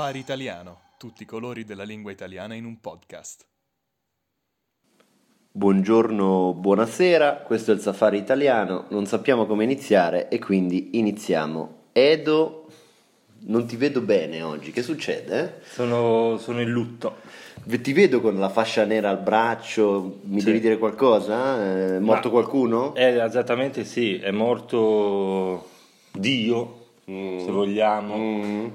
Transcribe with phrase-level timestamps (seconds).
[0.00, 3.44] Safari Italiano, tutti i colori della lingua italiana in un podcast.
[5.52, 11.88] Buongiorno, buonasera, questo è il Safari Italiano, non sappiamo come iniziare e quindi iniziamo.
[11.92, 12.68] Edo,
[13.40, 15.60] non ti vedo bene oggi, che succede?
[15.64, 17.16] Sono, sono in lutto.
[17.68, 20.46] Ti vedo con la fascia nera al braccio, mi Sì.
[20.46, 21.62] devi dire qualcosa?
[21.62, 22.94] È morto Ma- qualcuno?
[22.94, 25.68] Eh, esattamente sì, è morto
[26.10, 28.68] Dio, se vogliamo,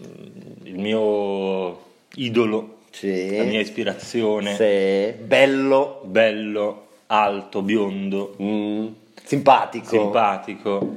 [0.00, 0.29] Mm,
[0.70, 1.80] il mio
[2.14, 3.36] idolo, sì.
[3.36, 5.22] la mia ispirazione, Sì.
[5.22, 8.86] Bello, bello, alto, biondo, Mm,
[9.24, 9.86] simpatico.
[9.88, 10.96] simpatico,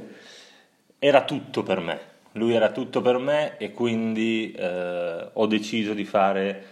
[0.98, 1.98] era tutto per me.
[2.32, 6.64] Lui era tutto per me e quindi eh, ho deciso di fare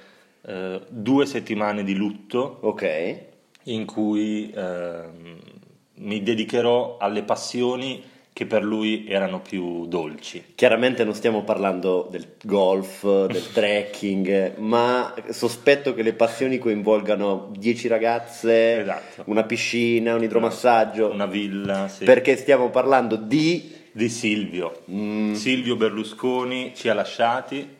[0.44, 3.16] eh, due settimane di lutto Ok.
[3.64, 5.39] in cui ehm,
[5.94, 8.03] mi dedicherò alle passioni
[8.34, 10.42] che per lui erano più dolci.
[10.55, 17.88] Chiaramente non stiamo parlando del golf, del trekking, ma sospetto che le passioni coinvolgano 10
[17.88, 19.22] ragazze, Esatto.
[19.27, 22.05] una piscina, un idromassaggio, Una villa sì.
[22.05, 23.70] perché stiamo parlando di...
[23.92, 24.83] di Silvio.
[24.91, 27.77] Mm, Silvio Berlusconi ci ha lasciati,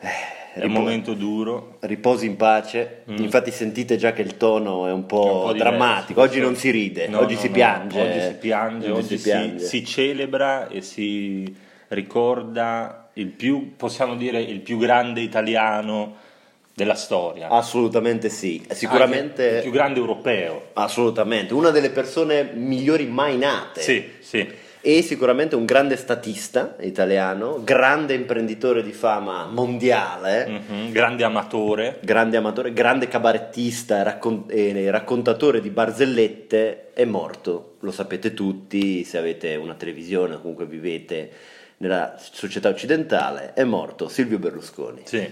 [0.55, 1.77] è un momento duro.
[1.81, 3.17] Riposi in pace, Mm.
[3.19, 6.57] infatti sentite già che il tono è un po', È un po' drammatico, oggi non
[6.57, 8.01] si ride, No, oggi no, si no, piange.
[8.01, 9.65] Oggi si piange, oggi, si si, piange.
[9.65, 11.55] si celebra e si
[11.89, 16.17] ricorda il più, possiamo dire, il più grande italiano
[16.75, 17.49] della storia.
[17.49, 19.47] Assolutamente sì, Anche sicuramente...
[19.57, 20.69] il più grande europeo.
[20.73, 23.81] Assolutamente, una delle persone migliori mai nate.
[23.83, 24.49] Sì, sì.
[24.85, 31.99] E sicuramente un grande statista italiano, grande imprenditore di fama mondiale, Mhm, Grande amatore.
[32.03, 37.77] grande amatore, grande cabarettista e, raccon- e raccontatore di barzellette, è morto.
[37.81, 41.31] Lo sapete tutti, se avete una televisione o comunque vivete
[41.77, 45.03] nella società occidentale, è morto Silvio Berlusconi.
[45.05, 45.25] Sì.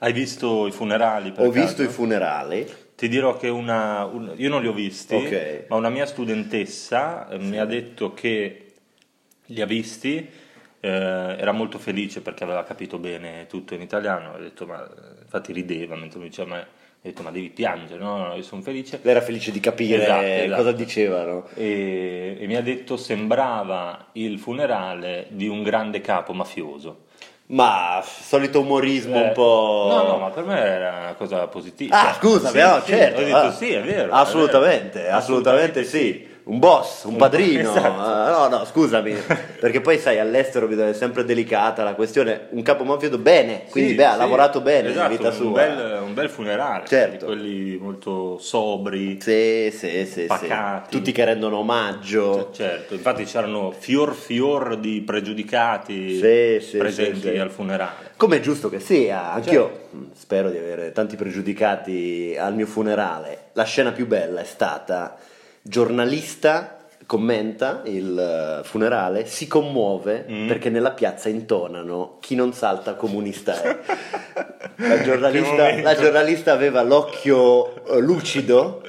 [0.00, 1.32] Hai visto i funerali?
[1.38, 1.82] Ho visto caso?
[1.82, 2.66] i funerali,
[2.98, 5.64] Ti dirò che una, un- io non li ho visti, Ok.
[5.68, 8.67] ma una mia studentessa eh, mi ha detto che
[9.48, 10.26] li ha visti,
[10.80, 14.86] eh, era molto felice perché aveva capito bene tutto in italiano, ha detto, ma,
[15.22, 18.60] infatti rideva mentre mi diceva, ma, ho detto, ma devi piangere, no, no, io sono
[18.62, 18.98] felice.
[19.02, 20.56] lei era felice di capire Esatto, esatto.
[20.56, 21.48] cosa dicevano.
[21.54, 27.04] E, e mi ha detto sembrava il funerale di un grande capo mafioso.
[27.50, 29.86] Ma solito umorismo un Eh, po'...
[29.90, 32.10] No, no, ma per me era una cosa positiva.
[32.10, 33.20] Ah, scusa, Sì, no, sì, certo.
[33.22, 34.12] Ho detto ah, sì, è vero.
[34.12, 35.16] è Assolutamente, vero.
[35.16, 36.27] assolutamente sì.
[36.48, 37.70] Un boss, un padrino.
[37.70, 38.00] Esatto.
[38.00, 39.14] Ah, No, no, scusami.
[39.60, 42.46] Perché poi sai, all'estero è sempre delicata la questione.
[42.50, 45.50] Un capo mafioso bene, quindi Sì, beh, ha sì, lavorato bene esatto, vita un sua.
[45.52, 47.18] Bel, un bel funerale, Certo.
[47.18, 50.22] di quelli molto sobri, Sì, sì, sì, sì.
[50.24, 50.90] Pacati.
[50.96, 52.48] Tutti che rendono omaggio.
[52.50, 57.38] C- certo, infatti c'erano fior fior di pregiudicati Sì, sì, presenti sì, sì.
[57.38, 58.12] al funerale.
[58.16, 60.10] Come è giusto che sia, anch'io Certo.
[60.14, 63.50] spero di avere tanti pregiudicati al mio funerale.
[63.52, 65.14] La scena più bella è stata
[65.68, 70.46] giornalista commenta il eh, funerale, si commuove Mm.
[70.48, 73.78] perché nella piazza intonano chi non salta comunista è.
[74.80, 78.80] La giornalista, la giornalista aveva l'occhio eh, lucido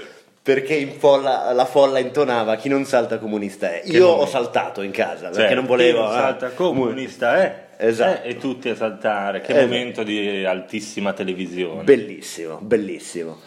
[0.41, 3.81] perché in folla- la folla intonava chi non salta comunista è.
[3.81, 5.97] Che Io ho saltato in casa perché Cioè, non volevo...
[5.99, 7.53] chi non eh, salta comunista, eh?
[7.77, 8.23] Esatto.
[8.23, 11.83] Eh, e tutti a saltare, che Eh, momento di altissima televisione.
[11.83, 13.37] Bellissimo, bellissimo.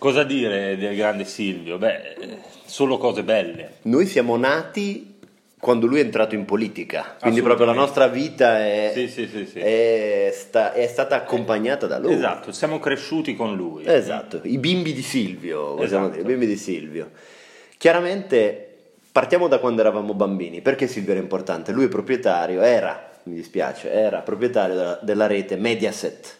[0.00, 1.76] Cosa dire del grande Silvio?
[1.76, 3.72] Beh, eh, solo cose belle.
[3.82, 5.16] Noi siamo nati
[5.58, 9.58] quando lui è entrato in politica, quindi proprio la nostra vita è, Sì, sì, sì,
[9.58, 12.14] è sta- è stata accompagnata da lui.
[12.14, 13.84] Esatto, siamo cresciuti con lui.
[13.86, 16.08] Esatto, i bimbi di Silvio, Esatto.
[16.08, 17.10] dire, i bimbi di Silvio.
[17.76, 18.68] Chiaramente
[19.12, 21.72] partiamo da quando eravamo bambini, perché Silvio era importante?
[21.72, 26.38] Lui è proprietario, era, mi dispiace, era proprietario della, della rete Mediaset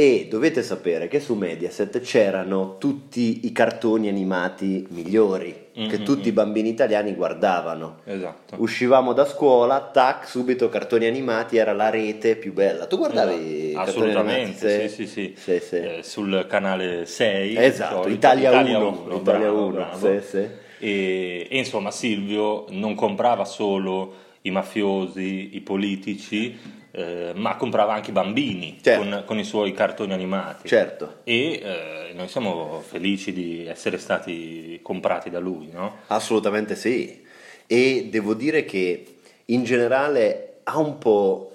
[0.00, 6.04] e dovete sapere che su Mediaset c'erano tutti i cartoni animati migliori che Mhm.
[6.04, 7.98] tutti i bambini italiani guardavano.
[8.04, 8.54] Esatto.
[8.58, 12.86] Uscivamo da scuola, tac, subito cartoni animati, era la rete più bella.
[12.86, 13.84] Tu guardavi Esatto.
[13.84, 14.40] cartoni animati?
[14.40, 15.34] Assolutamente, sì, sì, sì.
[15.36, 15.76] Sì, sì.
[15.76, 17.56] Eh, sul canale 6.
[17.58, 19.96] Esatto, solito, Italia 1, uno, Italia bravo, 1, bravo.
[20.20, 20.38] sì, sì.
[20.78, 26.58] E, e insomma Silvio non comprava solo i mafiosi, i politici,
[26.92, 29.00] eh, ma comprava anche bambini Certo.
[29.02, 30.68] con, con i suoi cartoni animati.
[30.68, 35.98] Certo, E eh, noi siamo felici di essere stati comprati da lui, no?
[36.08, 37.24] assolutamente sì.
[37.66, 39.16] E devo dire che
[39.46, 41.52] in generale ha un po'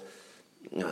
[0.70, 0.84] eh,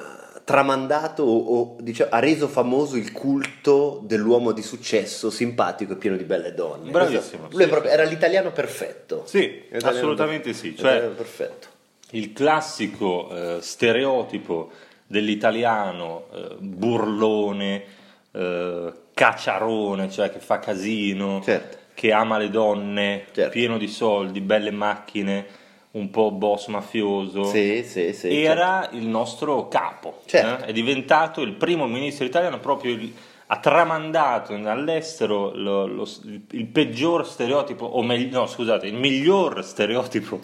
[0.44, 6.16] tramandato o, o, diciamo, ha reso famoso il culto dell'uomo di successo, simpatico e pieno
[6.18, 6.90] di belle donne.
[6.90, 9.22] Bravissimo, lui sì, proprio- era l'italiano perfetto.
[9.26, 9.40] Sì,
[9.70, 10.68] L'italiano assolutamente per- sì.
[10.68, 11.68] l'italiano Cioè, perfetto.
[12.10, 14.70] Il classico eh, stereotipo
[15.06, 17.84] dell'italiano eh, burlone,
[18.32, 21.78] eh, cacciarone, cioè che fa casino, Certo.
[21.94, 23.50] che ama le donne, Certo.
[23.50, 25.46] pieno di soldi, belle macchine,
[25.92, 27.44] un po' boss mafioso.
[27.44, 28.28] Sì, sì, sì.
[28.30, 28.34] certo.
[28.36, 30.64] Era il nostro capo, Certo.
[30.64, 30.68] eh?
[30.68, 33.12] è diventato il primo ministro italiano proprio il-
[33.54, 36.08] ha tramandato all'estero lo- lo-
[36.50, 40.40] il peggior stereotipo, o meglio, no scusate, il miglior stereotipo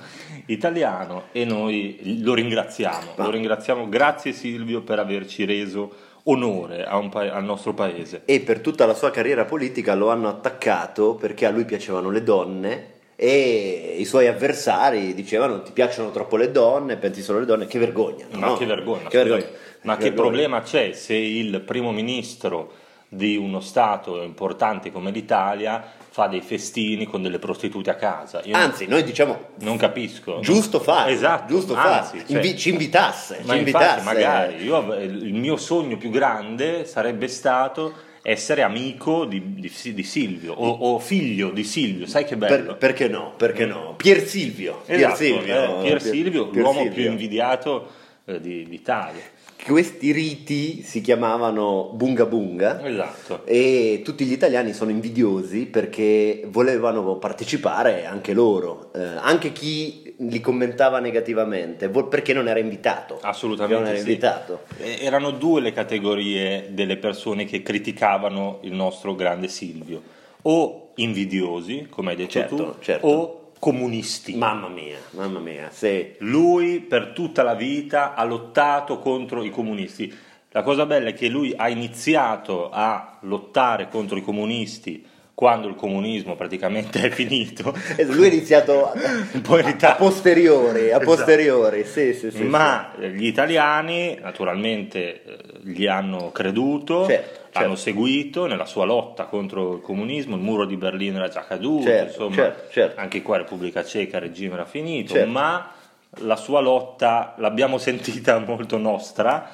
[0.46, 5.92] italiano e noi lo ringraziamo, Ma- lo ringraziamo, grazie Silvio per averci reso
[6.24, 8.22] onore pa- al nostro paese.
[8.26, 12.22] E per tutta la sua carriera politica lo hanno attaccato perché a lui piacevano le
[12.22, 12.86] donne
[13.16, 17.78] e i suoi avversari dicevano ti piacciono troppo le donne, pensi solo alle donne, che
[17.80, 18.26] vergogna.
[18.32, 18.56] Ma no?
[18.56, 19.46] che vergogna, Che vergogna.
[19.82, 20.22] Ma che vergogna.
[20.28, 22.72] problema c'è se il primo ministro
[23.12, 28.40] di uno Stato importante come l'Italia fa dei festini con delle prostitute a casa?
[28.44, 30.38] Io Anzi, noi diciamo non capisco.
[30.40, 32.28] giusto fare, Esatto, giusto anzi, fare.
[32.28, 34.04] cioè- Invi- ci invitasse, Ma ci infatti, invitasse.
[34.04, 37.92] magari, io il mio sogno più grande sarebbe stato
[38.22, 42.74] essere amico di, di- di Silvio o, o figlio di Silvio, sai che bello?
[42.74, 43.32] Per- perché no?
[43.36, 43.94] Perché no?
[43.96, 46.94] Pier Silvio, Pier Esatto, Silvio, eh, Pier Silvio, Pier l'uomo Silvio.
[46.94, 47.90] più invidiato
[48.26, 49.22] eh, di- d'Italia.
[49.64, 53.42] Questi riti si chiamavano bunga bunga Esatto.
[53.44, 60.40] e tutti gli italiani sono invidiosi perché volevano partecipare anche loro, eh, anche chi li
[60.40, 63.18] commentava negativamente, perché non era invitato.
[63.20, 64.08] Assolutamente era sì.
[64.08, 64.60] invitato.
[64.78, 70.02] Erano due le categorie delle persone che criticavano il nostro grande Silvio,
[70.42, 73.06] o invidiosi, come hai detto Certo, tu, certo.
[73.06, 74.34] o comunisti.
[74.34, 76.14] Mamma mia, mamma mia, sì.
[76.18, 80.12] Lui per tutta la vita ha lottato contro i comunisti.
[80.50, 85.06] La cosa bella è che lui ha iniziato a lottare contro i comunisti
[85.40, 87.74] quando il comunismo praticamente è finito.
[88.08, 88.92] Lui è iniziato
[89.32, 89.42] in
[89.80, 91.04] a posteriori, a Esatto.
[91.04, 92.42] posteriori, sì, sì, sì.
[92.42, 97.76] Ma gli italiani naturalmente eh, gli hanno creduto, Certo, l'hanno certo.
[97.76, 102.06] seguito nella sua lotta contro il comunismo, il muro di Berlino era già caduto, Certo,
[102.24, 103.00] insomma, certo, certo.
[103.00, 105.30] anche qua Repubblica Ceca il regime era finito, Certo.
[105.30, 105.72] ma
[106.18, 109.50] la sua lotta l'abbiamo sentita molto nostra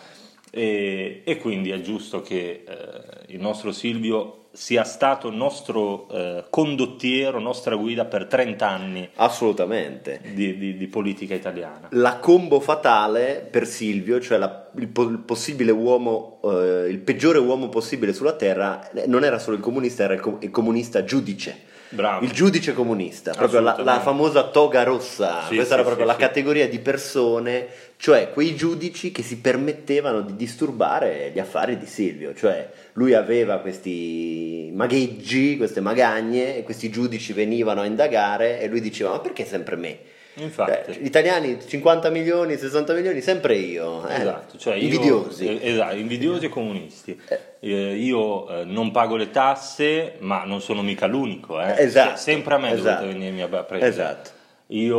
[0.50, 7.38] e, e quindi è giusto che eh, il nostro Silvio sia stato nostro eh, condottiero,
[7.38, 10.20] nostra guida per 30 anni Assolutamente.
[10.32, 11.88] di, di- di politica italiana.
[11.90, 17.38] La combo fatale per Silvio, cioè la- il, po- il possibile uomo, eh, il peggiore
[17.38, 21.04] uomo possibile sulla terra, eh, non era solo il comunista, era il, co- il comunista
[21.04, 21.74] giudice.
[21.90, 22.24] Bravo.
[22.24, 26.12] Il giudice comunista, proprio la, la famosa toga rossa, Sì, questa sì, era proprio sì,
[26.12, 31.86] la categoria di persone, cioè quei giudici che si permettevano di disturbare gli affari di
[31.86, 38.66] Silvio, cioè lui aveva questi magheggi, queste magagne e questi giudici venivano a indagare e
[38.66, 39.98] lui diceva ma perché sempre me?
[40.38, 40.92] Infatti.
[40.92, 44.06] Cioè, italiani 50 milioni, 60 milioni, sempre io.
[44.08, 44.20] eh.
[44.20, 45.46] Esatto, cioè io- invidiosi.
[45.48, 47.20] eh, esatto, invidiosi e comunisti.
[47.28, 47.38] Eh.
[47.60, 51.60] Eh, io eh, non pago le tasse, ma non sono mica l'unico.
[51.60, 53.00] Esatto, sempre a me esatto.
[53.04, 53.90] dovete venirmi a prendere.
[53.90, 54.30] Esatto.
[54.70, 54.98] Io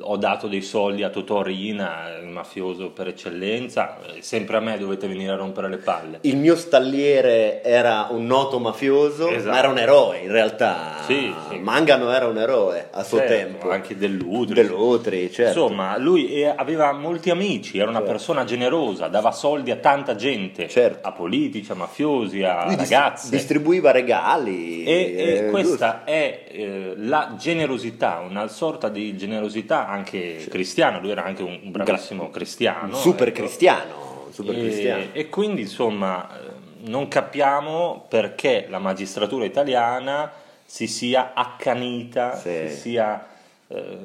[0.00, 4.76] ho dato dei soldi a Totò Riina, il mafioso per eccellenza, eh, sempre a me
[4.78, 6.18] dovete venire a rompere le palle.
[6.22, 9.48] Il mio stalliere era un noto mafioso, Esatto.
[9.52, 10.96] ma era un eroe in realtà.
[11.06, 11.58] Sì, sì.
[11.58, 13.70] Mangano era un eroe a suo Certo, tempo.
[13.70, 14.54] Anche dell'Udri.
[14.54, 15.60] Dell'Utri, certo.
[15.66, 18.12] Insomma, lui eh, aveva molti amici, era una Certo.
[18.12, 21.06] persona generosa, dava soldi a tanta gente, Certo.
[21.06, 23.30] a politici, a mafiosi, a Lui ragazze.
[23.30, 24.82] distribuiva regali.
[24.82, 31.10] E, e eh, questa è eh, la generosità, una sorta di generosità anche cristiana, lui
[31.10, 32.94] era anche un, bravissimo cristiano.
[32.96, 33.38] un super ecco.
[33.40, 34.28] cristiano.
[34.30, 35.04] super E, cristiano.
[35.12, 36.48] e quindi insomma eh,
[36.88, 40.32] non capiamo perché la magistratura italiana
[40.64, 42.68] si sia accanita, Sì.
[42.68, 43.26] si sia,
[43.68, 43.98] eh,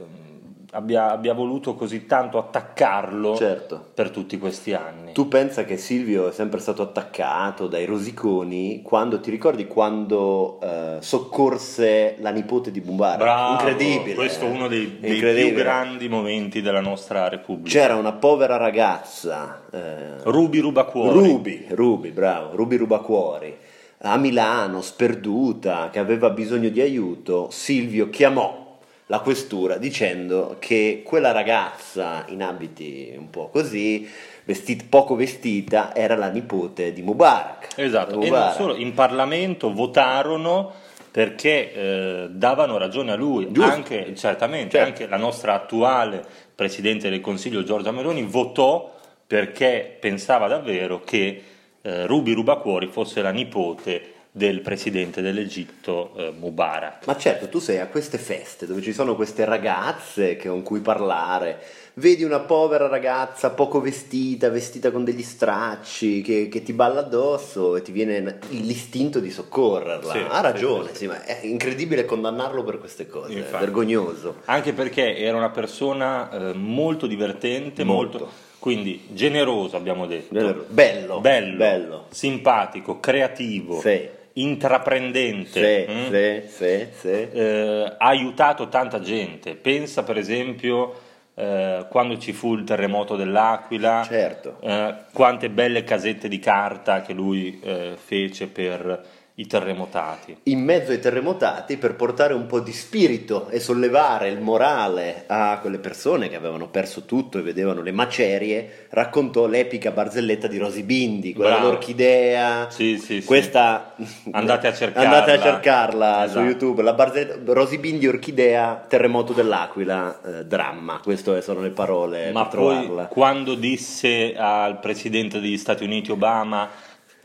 [0.75, 3.83] abbia, abbia voluto così tanto attaccarlo Certo.
[3.93, 5.13] per tutti questi anni.
[5.13, 10.97] Tu pensa che Silvio è sempre stato attaccato dai rosiconi quando ti ricordi quando eh,
[10.99, 13.17] soccorse la nipote di Mubarak?
[13.19, 14.15] Bravo, Incredibile.
[14.15, 17.79] questo è uno dei, dei più grandi momenti della nostra Repubblica.
[17.79, 21.17] C'era una povera ragazza, eh, Rubi Rubacuori.
[21.17, 23.55] Ruby, Ruby, bravo, Ruby Rubacuori,
[23.99, 28.64] a Milano, sperduta, che aveva bisogno di aiuto, Silvio chiamò
[29.07, 34.09] la questura dicendo che quella ragazza in abiti un po' così,
[34.45, 37.73] vestit- poco vestita, era la nipote di Mubarak.
[37.77, 38.55] Esatto, e non Mubarak.
[38.55, 40.73] solo, in Parlamento votarono
[41.11, 43.71] perché eh, davano ragione a lui, Giusto.
[43.71, 44.87] anche, certamente, Certo.
[44.87, 46.23] anche la nostra attuale
[46.55, 48.93] Presidente del Consiglio Giorgia Meloni votò
[49.27, 51.41] perché pensava davvero che
[51.81, 57.07] eh, Ruby Rubacuori fosse la nipote del presidente dell'Egitto eh, Mubarak.
[57.07, 61.57] Ma certo, tu sei a queste feste dove ci sono queste ragazze con cui parlare,
[61.93, 67.77] vedi una povera ragazza poco vestita, vestita con degli stracci, che, che ti balla addosso
[67.77, 70.11] e ti viene l'istinto di soccorrerla.
[70.11, 73.63] Sì, ha ragione, sì, sì, ma è incredibile condannarlo per queste cose, è Infatti.
[73.63, 74.35] vergognoso.
[74.45, 78.17] Anche perché era una persona eh, molto divertente, Molto.
[78.17, 78.33] molto.
[78.59, 80.33] quindi generoso abbiamo detto,
[80.67, 82.05] Bello, bello, bello.
[82.09, 84.14] simpatico, creativo, Sì.
[84.37, 85.85] Intraprendente.
[85.85, 86.11] Sì, mm?
[86.11, 87.07] sì, sì, sì.
[87.31, 89.55] eh, ha aiutato tanta gente.
[89.55, 90.93] Pensa per esempio
[91.35, 94.57] eh, quando ci fu il terremoto dell'Aquila, Certo.
[94.61, 99.05] eh, quante belle casette di carta che lui eh, fece per
[99.37, 100.37] i terremotati.
[100.43, 105.57] in mezzo ai terremotati per portare un po' di spirito e sollevare il morale a
[105.59, 110.83] quelle persone che avevano perso tutto e vedevano le macerie, raccontò l'epica barzelletta di Rosy
[110.83, 111.65] Bindi, quella Bravo.
[111.65, 112.69] dell'orchidea.
[112.69, 113.25] Sì, sì, sì.
[113.27, 113.93] Questa
[114.31, 115.09] Andate a cercarla.
[115.09, 116.39] Andate a cercarla su Esatto.
[116.45, 121.01] YouTube, la barzelletta Rosy Bindi orchidea, terremoto dell'Aquila, eh, dramma.
[121.03, 123.05] Queste sono le parole Ma per poi trovarla.
[123.07, 126.69] quando disse al presidente degli Stati Uniti Obama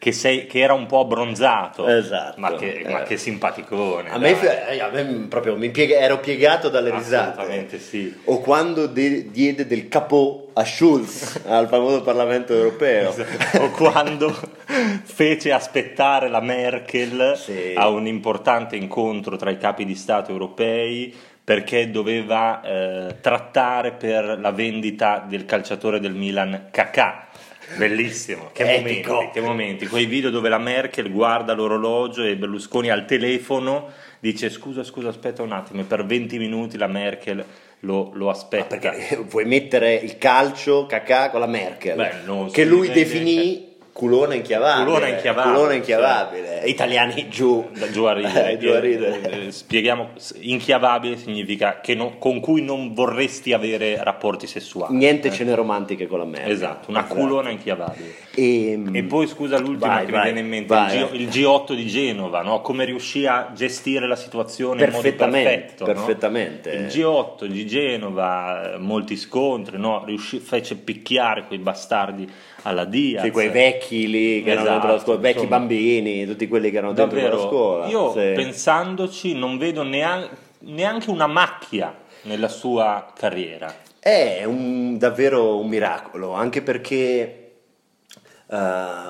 [0.00, 3.04] che, sei- che era un po' abbronzato, Esatto, ma, che, ma eh.
[3.04, 4.08] che simpaticone.
[4.10, 4.78] A me, dai.
[4.78, 7.32] eh, a me proprio mi piega- ero piegato dalle risate.
[7.40, 8.12] Assolutamente sì.
[8.24, 13.14] O quando de- diede del capò a Schulz al famoso Parlamento europeo.
[13.60, 14.34] o quando
[15.04, 17.74] fece aspettare la Merkel Sì.
[17.76, 21.14] a un importante incontro tra i capi di Stato europei
[21.50, 27.26] perché doveva eh, trattare per la vendita del calciatore del Milan Kakà.
[27.76, 33.04] Bellissimo, che momenti, che momenti, quei video dove la Merkel guarda l'orologio e Berlusconi al
[33.04, 33.90] telefono
[34.20, 37.44] dice scusa scusa aspetta un attimo e per 20 minuti la Merkel
[37.80, 38.76] lo, lo aspetta.
[38.78, 44.84] Perché vuoi mettere il calcio cacà con la Merkel, Beh, che lui definì culona inchiavabile.
[44.84, 46.62] Culona inchiavabile, Culona inchiavabile.
[46.66, 47.68] Italiani giù.
[47.76, 48.52] Da giù a ridere.
[48.52, 49.20] Eh, giù a ridere.
[49.22, 54.96] Eh, eh, Spieghiamo, inchiavabile significa che non- con cui non vorresti avere rapporti sessuali.
[54.96, 56.50] Niente Eh, cene romantiche con la Merkel.
[56.52, 57.14] Esatto, una Esatto.
[57.14, 58.14] culona inchiavabile.
[58.34, 61.06] E, E poi scusa l'ultima Vai, che vai, mi viene in mente, vai, il.
[61.06, 62.60] G- il G8 di Genova, no?
[62.62, 65.86] come riuscì a gestire la situazione Perfettamente, perfetto.
[65.86, 65.92] no?
[65.92, 66.70] perfettamente.
[66.70, 70.04] Il G8 di Genova, molti scontri, no?
[70.04, 72.28] Riuscì- fece picchiare quei bastardi
[72.62, 73.24] alla Diaz.
[73.24, 75.58] Sì, quei vecchi lì che erano Esatto, dentro la scuola, vecchi insomma.
[75.58, 77.86] bambini, tutti quelli che erano dentro Davvero, la scuola.
[77.86, 78.32] io Sì.
[78.34, 80.28] pensandoci non vedo neanche,
[80.60, 83.74] neanche una macchia nella sua carriera.
[83.98, 87.34] È un- davvero un miracolo, anche perché
[88.52, 88.56] eh,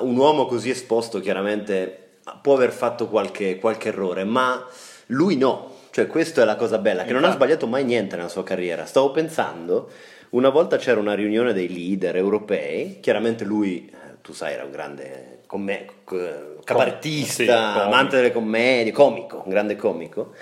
[0.00, 4.64] un uomo così esposto chiaramente può aver fatto qualche, qualche errore, ma
[5.06, 5.68] lui no.
[5.92, 7.36] Cioè, questa è la cosa bella, che non ha Infatti.
[7.44, 8.84] sbagliato mai niente nella sua carriera.
[8.84, 9.90] Stavo pensando,
[10.30, 14.70] una volta c'era una riunione dei leader europei, chiaramente lui, eh, tu sai, era un
[14.70, 15.70] grande comm-
[16.04, 20.32] c- cabarettista, sì, amante delle commedie, comico, un grande comico,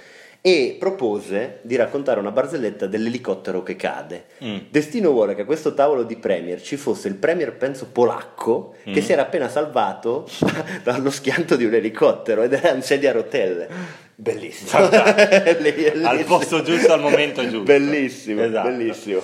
[0.40, 4.26] e propose di raccontare una barzelletta dell'elicottero che cade.
[4.44, 4.56] Mm.
[4.70, 8.90] Destino vuole che a questo tavolo di premier ci fosse il premier, penso polacco, che
[9.00, 9.02] Mm.
[9.04, 10.28] si era appena salvato
[10.84, 13.68] dallo schianto di un elicottero ed era un sedia a rotelle.
[14.14, 14.88] Bellissimo.
[14.88, 16.08] Bellissimo.
[16.08, 17.62] Al posto giusto, al momento giusto.
[17.62, 18.68] Bellissimo, Esatto.
[18.68, 19.20] bellissimo.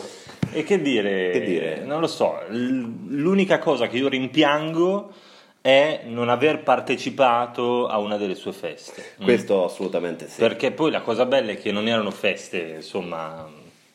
[0.55, 1.31] E che dire?
[1.33, 1.83] Che dire?
[1.85, 5.11] Non lo so, l'unica cosa che io rimpiango
[5.61, 9.15] è non aver partecipato a una delle sue feste.
[9.21, 9.25] Mm.
[9.25, 10.39] Questo assolutamente sì.
[10.41, 13.49] Perché poi la cosa bella è che non erano feste, insomma,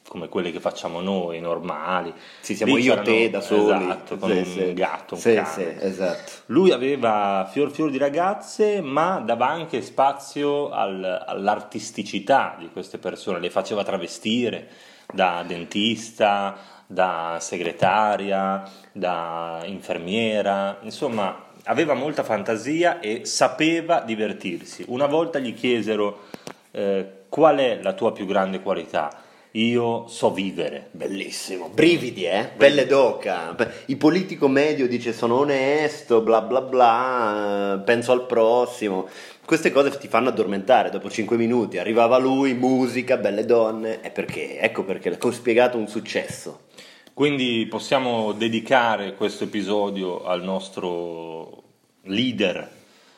[0.08, 2.12] come quelle che facciamo noi, normali.
[2.42, 3.84] Sì, siamo Lì io e te da soli.
[3.86, 4.74] Esatto, con Sì, un sì.
[4.74, 5.48] gatto, un Sì, cane.
[5.80, 6.32] sì, esatto.
[6.48, 13.40] Lui aveva fior fior di ragazze, ma dava anche spazio al- all'artisticità di queste persone,
[13.40, 14.68] le faceva travestire
[15.12, 24.86] da dentista, da segretaria, da infermiera, insomma aveva molta fantasia e sapeva divertirsi.
[24.88, 26.26] Una volta gli chiesero
[26.72, 29.28] eh, qual è la tua più grande qualità?
[29.54, 30.90] Io so vivere.
[30.92, 32.52] Bellissimo, brividi, eh?
[32.56, 33.56] Pelle d'oca.
[33.88, 39.08] Il politico medio dice sono onesto, bla bla bla, penso al prossimo.
[39.44, 41.80] Queste cose ti fanno addormentare dopo 5 minuti.
[41.80, 44.02] Arrivava lui, musica, belle donne.
[44.02, 44.60] E perché?
[44.60, 46.68] Ecco perché ho spiegato un successo.
[47.16, 51.64] Quindi possiamo dedicare questo episodio al nostro
[52.04, 52.70] leader,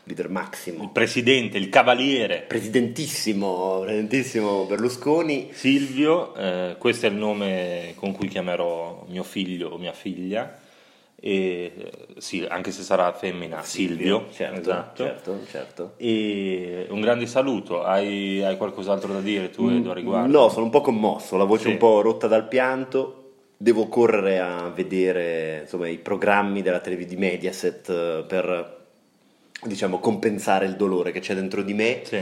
[0.03, 0.89] Leader il Massimo.
[0.89, 5.49] presidente, il cavaliere Presidentissimo, presidentissimo Berlusconi.
[5.53, 10.57] Silvio, eh, questo è il nome con cui chiamerò mio figlio o mia figlia,
[11.23, 15.03] e, eh, sì, anche se sarà femmina, Silvio, certo, esatto.
[15.03, 15.93] certo, certo.
[15.97, 20.31] E un grande saluto, hai, hai qualcos'altro da dire tu Edo a riguardo?
[20.35, 21.69] No, sono un po' commosso, la voce Sì.
[21.69, 23.17] un po' rotta dal pianto.
[23.55, 28.79] Devo correre a vedere insomma, i programmi della televisione di Mediaset eh, per
[29.63, 32.01] diciamo, compensare il dolore che c'è dentro di me.
[32.03, 32.21] Sì.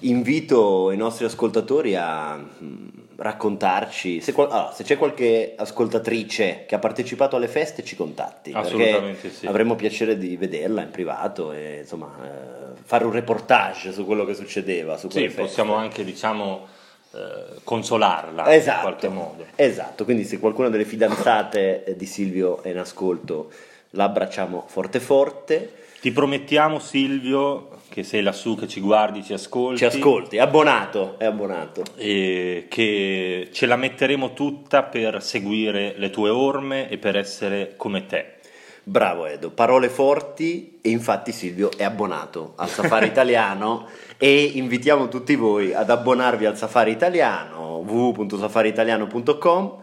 [0.00, 6.78] Invito i nostri ascoltatori a mm, raccontarci, se, allora, se c'è qualche ascoltatrice che ha
[6.78, 9.46] partecipato alle feste ci contatti, Assolutamente perché sì.
[9.46, 14.34] avremo piacere di vederla in privato e insomma eh, fare un reportage su quello che
[14.34, 16.66] succedeva su Sì, possiamo anche, diciamo,
[17.12, 19.46] eh, consolarla in Esatto, qualche modo.
[19.54, 23.50] esatto, quindi se qualcuna delle fidanzate di Silvio è in ascolto
[23.90, 25.72] l'abbracciamo forte forte,
[26.04, 29.78] Ti promettiamo, Silvio, che sei lassù, che ci guardi, ci ascolti.
[29.78, 31.82] ci ascolti, è abbonato, è abbonato.
[31.96, 38.04] E che ce la metteremo tutta per seguire le tue orme e per essere come
[38.04, 38.34] te.
[38.82, 45.34] Bravo Edo, parole forti e infatti Silvio è abbonato al Safari Italiano e invitiamo tutti
[45.36, 49.76] voi ad abbonarvi al Safari Italiano www.safariitaliano.com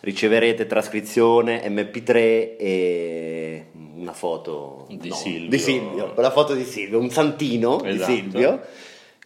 [0.00, 5.48] riceverete trascrizione, mp3 e una foto Di no, Silvio.
[5.48, 8.10] di Silvio, la foto di Silvio, un santino Esatto.
[8.12, 8.60] di Silvio.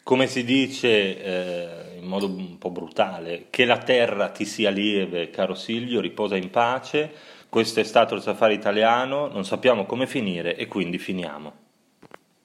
[0.03, 5.31] Come si dice eh, in modo un po' brutale, che la terra ti sia lieve,
[5.31, 7.11] caro Silvio, riposa in pace.
[7.49, 11.60] Questo è stato il Safari Italiano, non sappiamo come finire e quindi finiamo.